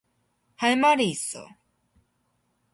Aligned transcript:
할 0.55 0.77
말이 0.77 1.11
있어. 1.11 1.47